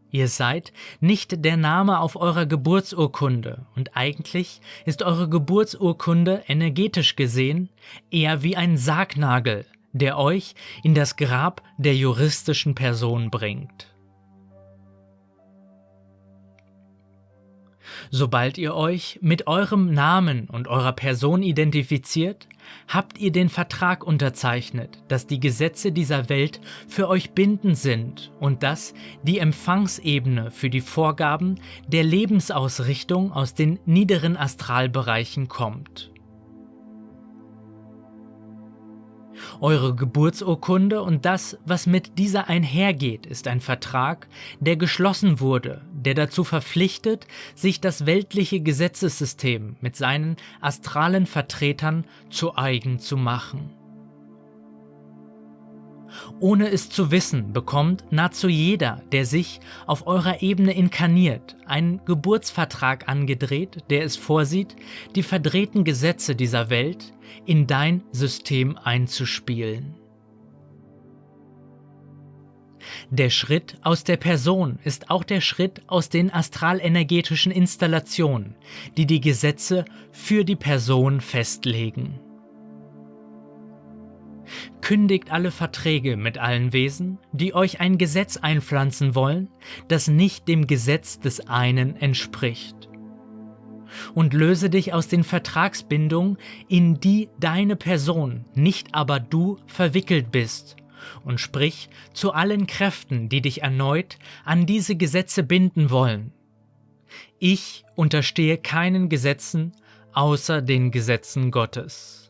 Ihr 0.09 0.29
seid 0.29 0.71
nicht 1.01 1.43
der 1.43 1.57
Name 1.57 1.99
auf 1.99 2.15
eurer 2.15 2.45
Geburtsurkunde 2.45 3.65
und 3.75 3.95
eigentlich 3.95 4.61
ist 4.85 5.03
eure 5.03 5.27
Geburtsurkunde 5.27 6.43
energetisch 6.47 7.15
gesehen 7.17 7.69
eher 8.09 8.41
wie 8.41 8.55
ein 8.55 8.77
Sargnagel, 8.77 9.65
der 9.93 10.17
euch 10.17 10.55
in 10.83 10.93
das 10.93 11.15
Grab 11.15 11.61
der 11.77 11.95
juristischen 11.95 12.75
Person 12.75 13.29
bringt. 13.31 13.87
Sobald 18.09 18.57
ihr 18.57 18.75
euch 18.75 19.19
mit 19.21 19.47
eurem 19.47 19.93
Namen 19.93 20.47
und 20.49 20.67
eurer 20.67 20.93
Person 20.93 21.43
identifiziert, 21.43 22.47
habt 22.87 23.17
ihr 23.17 23.31
den 23.31 23.49
Vertrag 23.49 24.05
unterzeichnet, 24.05 25.03
dass 25.07 25.27
die 25.27 25.39
Gesetze 25.39 25.91
dieser 25.91 26.29
Welt 26.29 26.61
für 26.87 27.07
euch 27.07 27.31
bindend 27.31 27.77
sind 27.77 28.31
und 28.39 28.63
dass 28.63 28.93
die 29.23 29.39
Empfangsebene 29.39 30.51
für 30.51 30.69
die 30.69 30.81
Vorgaben 30.81 31.55
der 31.87 32.03
Lebensausrichtung 32.03 33.31
aus 33.31 33.53
den 33.53 33.79
niederen 33.85 34.37
Astralbereichen 34.37 35.47
kommt. 35.47 36.11
Eure 39.61 39.95
Geburtsurkunde 39.95 41.01
und 41.01 41.25
das, 41.25 41.57
was 41.65 41.87
mit 41.87 42.17
dieser 42.17 42.49
einhergeht, 42.49 43.25
ist 43.25 43.47
ein 43.47 43.61
Vertrag, 43.61 44.27
der 44.59 44.77
geschlossen 44.77 45.39
wurde, 45.39 45.81
der 45.93 46.13
dazu 46.13 46.43
verpflichtet, 46.43 47.27
sich 47.55 47.81
das 47.81 48.05
weltliche 48.05 48.59
Gesetzessystem 48.59 49.75
mit 49.81 49.95
seinen 49.95 50.37
astralen 50.61 51.25
Vertretern 51.25 52.05
zu 52.29 52.55
eigen 52.57 52.99
zu 52.99 53.17
machen. 53.17 53.76
Ohne 56.39 56.69
es 56.69 56.89
zu 56.89 57.11
wissen, 57.11 57.53
bekommt 57.53 58.03
nahezu 58.11 58.47
jeder, 58.47 59.01
der 59.11 59.25
sich 59.25 59.59
auf 59.85 60.07
eurer 60.07 60.41
Ebene 60.41 60.73
inkarniert, 60.73 61.55
einen 61.65 62.03
Geburtsvertrag 62.05 63.07
angedreht, 63.07 63.83
der 63.89 64.03
es 64.03 64.15
vorsieht, 64.15 64.75
die 65.15 65.23
verdrehten 65.23 65.83
Gesetze 65.83 66.35
dieser 66.35 66.69
Welt 66.69 67.13
in 67.45 67.67
dein 67.67 68.03
System 68.11 68.77
einzuspielen. 68.77 69.95
Der 73.09 73.29
Schritt 73.29 73.77
aus 73.81 74.03
der 74.03 74.17
Person 74.17 74.79
ist 74.83 75.09
auch 75.09 75.23
der 75.23 75.41
Schritt 75.41 75.81
aus 75.87 76.09
den 76.09 76.31
astralenergetischen 76.31 77.51
Installationen, 77.51 78.55
die 78.97 79.05
die 79.05 79.21
Gesetze 79.21 79.85
für 80.11 80.43
die 80.43 80.55
Person 80.55 81.21
festlegen. 81.21 82.19
Kündigt 84.87 85.33
alle 85.33 85.51
Verträge 85.51 86.15
mit 86.15 86.37
allen 86.37 86.71
Wesen, 86.71 87.17
die 87.33 87.53
euch 87.53 87.81
ein 87.81 87.97
Gesetz 87.97 88.37
einpflanzen 88.37 89.15
wollen, 89.15 89.49
das 89.89 90.07
nicht 90.07 90.47
dem 90.47 90.65
Gesetz 90.65 91.19
des 91.19 91.45
einen 91.45 91.97
entspricht. 91.97 92.87
Und 94.13 94.33
löse 94.33 94.69
dich 94.69 94.93
aus 94.93 95.09
den 95.09 95.25
Vertragsbindungen, 95.25 96.37
in 96.69 97.01
die 97.01 97.27
deine 97.37 97.75
Person, 97.75 98.45
nicht 98.55 98.95
aber 98.95 99.19
du, 99.19 99.57
verwickelt 99.65 100.31
bist, 100.31 100.77
und 101.25 101.41
sprich 101.41 101.89
zu 102.13 102.31
allen 102.31 102.65
Kräften, 102.65 103.27
die 103.27 103.41
dich 103.41 103.63
erneut 103.63 104.17
an 104.45 104.65
diese 104.65 104.95
Gesetze 104.95 105.43
binden 105.43 105.89
wollen. 105.89 106.31
Ich 107.39 107.83
unterstehe 107.97 108.57
keinen 108.57 109.09
Gesetzen 109.09 109.73
außer 110.13 110.61
den 110.61 110.91
Gesetzen 110.91 111.51
Gottes. 111.51 112.26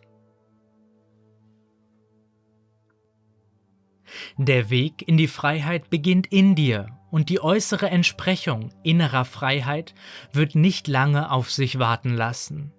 Der 4.38 4.70
Weg 4.70 5.08
in 5.08 5.18
die 5.18 5.28
Freiheit 5.28 5.90
beginnt 5.90 6.28
in 6.28 6.56
dir 6.56 6.88
und 7.12 7.30
die 7.30 7.42
äußere 7.42 7.90
Entsprechung 7.90 8.70
innerer 8.84 9.26
Freiheit 9.26 9.94
wird 10.34 10.56
nicht 10.56 10.88
lange 10.88 11.32
auf 11.32 11.52
sich 11.52 11.80
warten 11.80 12.14
lassen. 12.14 12.74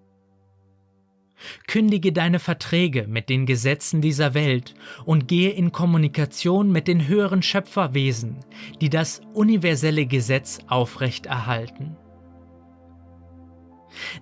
Kündige 1.68 2.12
deine 2.12 2.40
Verträge 2.40 3.06
mit 3.06 3.28
den 3.28 3.46
Gesetzen 3.46 4.00
dieser 4.00 4.34
Welt 4.34 4.74
und 5.04 5.28
gehe 5.28 5.50
in 5.50 5.70
Kommunikation 5.70 6.72
mit 6.72 6.88
den 6.88 7.06
höheren 7.06 7.42
Schöpferwesen, 7.42 8.40
die 8.80 8.90
das 8.90 9.20
universelle 9.34 10.06
Gesetz 10.06 10.58
aufrechterhalten. 10.66 11.96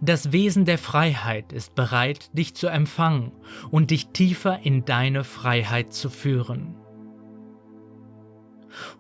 Das 0.01 0.33
Wesen 0.33 0.65
der 0.65 0.79
Freiheit 0.79 1.53
ist 1.53 1.75
bereit, 1.75 2.31
dich 2.37 2.55
zu 2.55 2.69
empfangen 2.69 3.33
und 3.71 3.91
dich 3.91 4.09
tiefer 4.09 4.61
in 4.63 4.85
deine 4.85 5.25
Freiheit 5.25 5.93
zu 5.93 6.11
führen. 6.11 6.77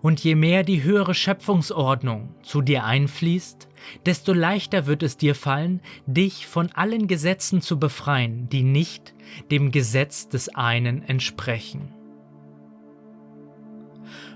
Und 0.02 0.22
je 0.22 0.34
mehr 0.34 0.62
die 0.62 0.82
höhere 0.82 1.14
Schöpfungsordnung 1.14 2.34
zu 2.42 2.62
dir 2.62 2.84
einfließt, 2.84 3.68
desto 4.04 4.32
leichter 4.32 4.86
wird 4.86 5.02
es 5.02 5.16
dir 5.16 5.34
fallen, 5.34 5.80
dich 6.06 6.46
von 6.46 6.70
allen 6.72 7.06
Gesetzen 7.06 7.60
zu 7.60 7.78
befreien, 7.78 8.48
die 8.48 8.62
nicht 8.62 9.14
dem 9.50 9.70
Gesetz 9.70 10.28
des 10.28 10.48
einen 10.54 11.02
entsprechen. 11.02 11.92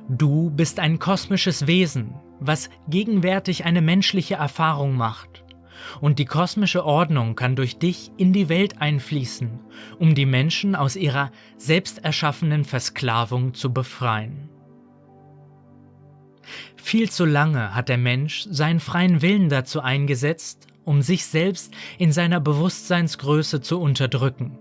Du 0.08 0.50
bist 0.50 0.80
ein 0.80 0.98
kosmisches 0.98 1.66
Wesen, 1.66 2.14
was 2.40 2.68
gegenwärtig 2.88 3.64
eine 3.64 3.80
menschliche 3.80 4.34
Erfahrung 4.34 4.96
macht. 4.96 5.44
Und 6.00 6.18
die 6.18 6.24
kosmische 6.24 6.84
Ordnung 6.84 7.36
kann 7.36 7.56
durch 7.56 7.78
dich 7.78 8.10
in 8.16 8.32
die 8.32 8.48
Welt 8.48 8.80
einfließen, 8.82 9.60
um 9.98 10.14
die 10.14 10.26
Menschen 10.26 10.74
aus 10.74 10.96
ihrer 10.96 11.30
selbst 11.56 12.04
erschaffenen 12.04 12.64
Versklavung 12.64 13.54
zu 13.54 13.72
befreien. 13.72 14.50
Viel 16.76 17.10
zu 17.10 17.24
lange 17.24 17.74
hat 17.74 17.88
der 17.88 17.98
Mensch 17.98 18.46
seinen 18.50 18.80
freien 18.80 19.22
Willen 19.22 19.48
dazu 19.48 19.80
eingesetzt, 19.80 20.66
um 20.84 21.02
sich 21.02 21.26
selbst 21.26 21.72
in 21.98 22.12
seiner 22.12 22.40
Bewusstseinsgröße 22.40 23.60
zu 23.60 23.80
unterdrücken. 23.80 24.58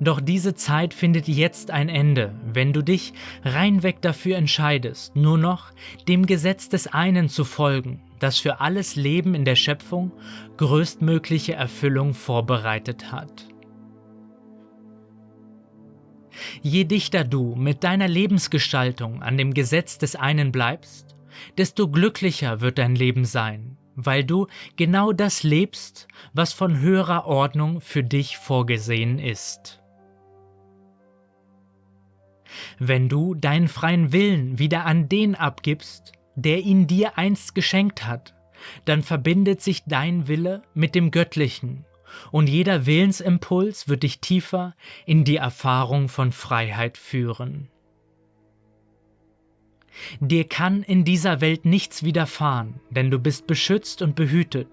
Doch 0.00 0.20
diese 0.20 0.54
Zeit 0.54 0.94
findet 0.94 1.28
jetzt 1.28 1.70
ein 1.70 1.88
Ende, 1.88 2.34
wenn 2.52 2.72
du 2.72 2.82
dich 2.82 3.12
reinweg 3.44 4.00
dafür 4.02 4.36
entscheidest, 4.36 5.16
nur 5.16 5.38
noch 5.38 5.70
dem 6.08 6.26
Gesetz 6.26 6.68
des 6.68 6.88
einen 6.88 7.28
zu 7.28 7.44
folgen, 7.44 8.00
das 8.18 8.38
für 8.38 8.60
alles 8.60 8.96
Leben 8.96 9.34
in 9.34 9.44
der 9.44 9.56
Schöpfung 9.56 10.12
größtmögliche 10.56 11.54
Erfüllung 11.54 12.14
vorbereitet 12.14 13.12
hat. 13.12 13.47
Je 16.62 16.84
dichter 16.84 17.24
du 17.24 17.54
mit 17.54 17.84
deiner 17.84 18.08
Lebensgestaltung 18.08 19.22
an 19.22 19.36
dem 19.36 19.54
Gesetz 19.54 19.98
des 19.98 20.16
einen 20.16 20.52
bleibst, 20.52 21.16
desto 21.56 21.88
glücklicher 21.88 22.60
wird 22.60 22.78
dein 22.78 22.94
Leben 22.94 23.24
sein, 23.24 23.76
weil 23.94 24.24
du 24.24 24.46
genau 24.76 25.12
das 25.12 25.42
lebst, 25.42 26.08
was 26.32 26.52
von 26.52 26.80
höherer 26.80 27.26
Ordnung 27.26 27.80
für 27.80 28.02
dich 28.02 28.38
vorgesehen 28.38 29.18
ist. 29.18 29.80
Wenn 32.78 33.08
du 33.08 33.34
deinen 33.34 33.68
freien 33.68 34.12
Willen 34.12 34.58
wieder 34.58 34.84
an 34.84 35.08
den 35.08 35.34
abgibst, 35.34 36.12
der 36.34 36.60
ihn 36.60 36.86
dir 36.86 37.18
einst 37.18 37.54
geschenkt 37.54 38.06
hat, 38.06 38.34
dann 38.84 39.02
verbindet 39.02 39.60
sich 39.60 39.84
dein 39.84 40.26
Wille 40.28 40.62
mit 40.74 40.94
dem 40.94 41.10
Göttlichen 41.10 41.84
und 42.30 42.48
jeder 42.48 42.86
Willensimpuls 42.86 43.88
wird 43.88 44.02
dich 44.02 44.20
tiefer 44.20 44.74
in 45.06 45.24
die 45.24 45.36
Erfahrung 45.36 46.08
von 46.08 46.32
Freiheit 46.32 46.96
führen. 46.96 47.68
Dir 50.20 50.44
kann 50.44 50.82
in 50.82 51.04
dieser 51.04 51.40
Welt 51.40 51.64
nichts 51.64 52.02
widerfahren, 52.02 52.80
denn 52.90 53.10
du 53.10 53.18
bist 53.18 53.46
beschützt 53.46 54.02
und 54.02 54.14
behütet 54.14 54.68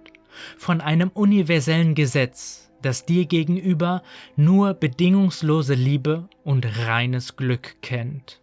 von 0.58 0.82
einem 0.82 1.10
universellen 1.10 1.96
Gesetz, 1.96 2.72
das 2.82 3.06
dir 3.06 3.26
gegenüber 3.26 4.04
nur 4.36 4.74
bedingungslose 4.74 5.74
Liebe 5.74 6.30
und 6.44 6.66
reines 6.86 7.36
Glück 7.36 7.82
kennt. 7.82 8.42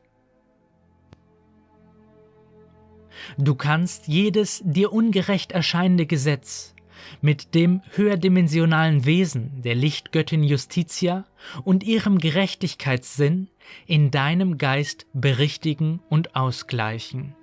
Du 3.38 3.54
kannst 3.54 4.08
jedes 4.08 4.62
dir 4.64 4.92
ungerecht 4.92 5.52
erscheinende 5.52 6.06
Gesetz 6.06 6.74
mit 7.20 7.54
dem 7.54 7.82
höherdimensionalen 7.94 9.04
Wesen 9.04 9.62
der 9.62 9.74
Lichtgöttin 9.74 10.44
Justitia 10.44 11.24
und 11.64 11.84
ihrem 11.84 12.18
Gerechtigkeitssinn 12.18 13.48
in 13.86 14.10
deinem 14.10 14.58
Geist 14.58 15.06
berichtigen 15.12 16.00
und 16.08 16.36
ausgleichen. 16.36 17.34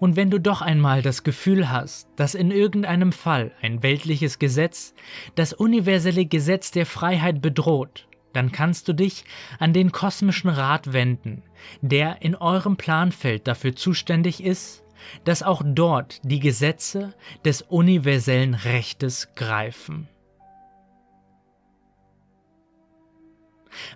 Und 0.00 0.16
wenn 0.16 0.30
du 0.30 0.40
doch 0.40 0.60
einmal 0.60 1.02
das 1.02 1.22
Gefühl 1.22 1.70
hast, 1.70 2.08
dass 2.16 2.34
in 2.34 2.50
irgendeinem 2.50 3.12
Fall 3.12 3.52
ein 3.62 3.82
weltliches 3.82 4.38
Gesetz 4.38 4.94
das 5.34 5.52
universelle 5.52 6.26
Gesetz 6.26 6.70
der 6.70 6.86
Freiheit 6.86 7.40
bedroht, 7.40 8.08
dann 8.32 8.52
kannst 8.52 8.88
du 8.88 8.92
dich 8.92 9.24
an 9.58 9.72
den 9.72 9.92
kosmischen 9.92 10.50
Rat 10.50 10.92
wenden, 10.92 11.42
der 11.80 12.22
in 12.22 12.34
eurem 12.34 12.76
Planfeld 12.76 13.48
dafür 13.48 13.74
zuständig 13.74 14.42
ist, 14.44 14.84
dass 15.24 15.42
auch 15.42 15.62
dort 15.64 16.20
die 16.22 16.40
Gesetze 16.40 17.14
des 17.44 17.62
universellen 17.62 18.54
Rechtes 18.54 19.28
greifen. 19.34 20.08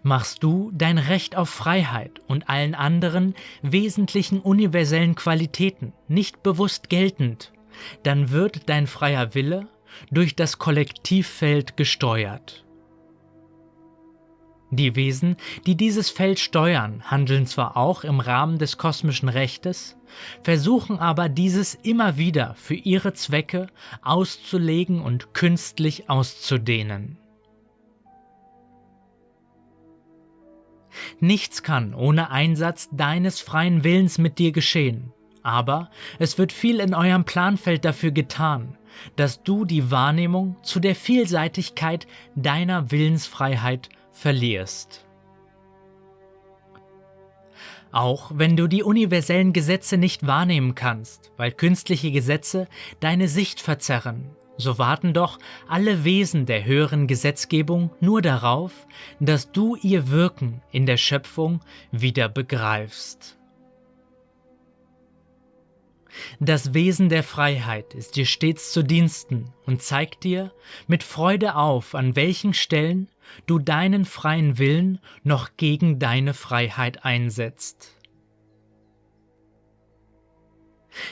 Machst 0.02 0.42
du 0.42 0.70
dein 0.72 0.98
Recht 0.98 1.36
auf 1.36 1.48
Freiheit 1.48 2.20
und 2.28 2.48
allen 2.48 2.74
anderen 2.74 3.34
wesentlichen 3.62 4.40
universellen 4.40 5.14
Qualitäten 5.14 5.92
nicht 6.08 6.42
bewusst 6.42 6.88
geltend, 6.88 7.52
dann 8.02 8.30
wird 8.30 8.68
dein 8.68 8.86
freier 8.86 9.34
Wille 9.34 9.68
durch 10.10 10.36
das 10.36 10.58
Kollektivfeld 10.58 11.76
gesteuert. 11.76 12.64
Die 14.70 14.96
Wesen, 14.96 15.36
die 15.66 15.76
dieses 15.76 16.08
Feld 16.08 16.38
steuern, 16.38 17.02
handeln 17.10 17.46
zwar 17.46 17.76
auch 17.76 18.04
im 18.04 18.20
Rahmen 18.20 18.58
des 18.58 18.78
kosmischen 18.78 19.28
Rechtes, 19.28 19.98
versuchen 20.42 20.98
aber 20.98 21.28
dieses 21.28 21.74
immer 21.74 22.16
wieder 22.16 22.54
für 22.54 22.74
ihre 22.74 23.12
Zwecke 23.14 23.68
auszulegen 24.02 25.00
und 25.00 25.34
künstlich 25.34 26.08
auszudehnen. 26.08 27.18
Nichts 31.20 31.62
kann 31.62 31.94
ohne 31.94 32.30
Einsatz 32.30 32.88
deines 32.92 33.40
freien 33.40 33.84
Willens 33.84 34.18
mit 34.18 34.38
dir 34.38 34.52
geschehen, 34.52 35.12
aber 35.42 35.90
es 36.18 36.38
wird 36.38 36.52
viel 36.52 36.80
in 36.80 36.94
eurem 36.94 37.24
Planfeld 37.24 37.84
dafür 37.84 38.10
getan, 38.10 38.76
dass 39.16 39.42
du 39.42 39.64
die 39.64 39.90
Wahrnehmung 39.90 40.56
zu 40.62 40.80
der 40.80 40.94
Vielseitigkeit 40.94 42.06
deiner 42.34 42.90
Willensfreiheit 42.90 43.88
verlierst. 44.10 45.06
Auch 47.92 48.32
wenn 48.34 48.56
du 48.56 48.66
die 48.66 48.82
universellen 48.82 49.52
Gesetze 49.52 49.98
nicht 49.98 50.26
wahrnehmen 50.26 50.74
kannst, 50.74 51.30
weil 51.36 51.52
künstliche 51.52 52.10
Gesetze 52.10 52.66
deine 53.00 53.28
Sicht 53.28 53.60
verzerren, 53.60 54.30
so 54.56 54.78
warten 54.78 55.12
doch 55.12 55.38
alle 55.68 56.04
Wesen 56.04 56.46
der 56.46 56.64
höheren 56.64 57.06
Gesetzgebung 57.06 57.90
nur 58.00 58.22
darauf, 58.22 58.86
dass 59.20 59.52
du 59.52 59.76
ihr 59.76 60.08
Wirken 60.08 60.62
in 60.70 60.86
der 60.86 60.96
Schöpfung 60.96 61.60
wieder 61.90 62.28
begreifst. 62.28 63.38
Das 66.40 66.74
Wesen 66.74 67.08
der 67.08 67.22
Freiheit 67.22 67.94
ist 67.94 68.16
dir 68.16 68.26
stets 68.26 68.72
zu 68.72 68.82
Diensten 68.82 69.52
und 69.64 69.82
zeigt 69.82 70.24
dir 70.24 70.52
mit 70.86 71.02
Freude 71.02 71.56
auf, 71.56 71.94
an 71.94 72.16
welchen 72.16 72.54
Stellen 72.54 73.08
du 73.46 73.58
deinen 73.58 74.04
freien 74.04 74.58
Willen 74.58 74.98
noch 75.22 75.50
gegen 75.56 75.98
deine 75.98 76.34
Freiheit 76.34 77.04
einsetzt. 77.04 77.98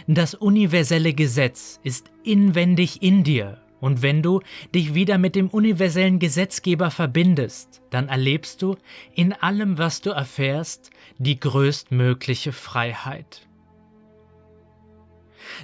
Das 0.07 0.35
universelle 0.35 1.15
Gesetz 1.15 1.81
ist 1.83 2.11
inwendig 2.23 3.03
in 3.03 3.25
dir 3.25 3.61
und 3.81 4.03
wenn 4.03 4.23
du 4.23 4.41
dich 4.75 4.95
wieder 4.95 5.19
mit 5.19 5.35
dem 5.35 5.49
universellen 5.49 6.19
Gesetzgeber 6.19 6.91
verbindest, 6.91 7.83
dann 7.91 8.09
erlebst 8.09 8.61
du 8.63 8.77
in 9.15 9.33
allem, 9.33 9.79
was 9.79 10.03
du 10.03 10.11
erfährst, 10.11 10.91
die 11.19 11.41
größtmögliche 11.41 12.53
Freiheit. 12.53 13.49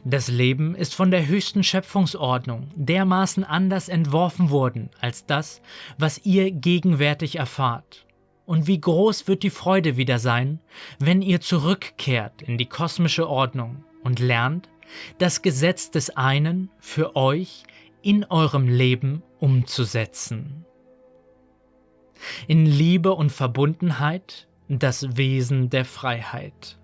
Das 0.05 0.29
Leben 0.29 0.75
ist 0.75 0.95
von 0.95 1.11
der 1.11 1.27
höchsten 1.27 1.63
Schöpfungsordnung 1.63 2.71
dermaßen 2.75 3.45
anders 3.45 3.89
entworfen 3.89 4.51
worden 4.51 4.91
als 5.01 5.27
das, 5.27 5.61
was 5.99 6.25
ihr 6.25 6.51
gegenwärtig 6.51 7.37
erfahrt. 7.37 8.07
Und 8.45 8.67
wie 8.67 8.81
groß 8.81 9.27
wird 9.27 9.43
die 9.43 9.51
Freude 9.51 9.97
wieder 9.97 10.19
sein, 10.19 10.61
wenn 10.99 11.21
ihr 11.21 11.41
zurückkehrt 11.41 12.43
in 12.43 12.59
die 12.59 12.67
kosmische 12.67 13.29
Ordnung 13.29 13.85
und 14.05 14.21
lernt, 14.21 14.69
das 15.19 15.43
Gesetz 15.43 15.91
des 15.91 16.17
einen 16.17 16.71
für 16.79 17.17
euch 17.17 17.65
in 18.03 18.25
eurem 18.25 18.69
Leben 18.69 19.23
umzusetzen. 19.41 20.65
In 22.47 22.67
Liebe 22.67 23.13
und 23.13 23.31
Verbundenheit 23.33 24.47
das 24.69 25.17
Wesen 25.17 25.71
der 25.71 25.85
Freiheit. 25.85 26.79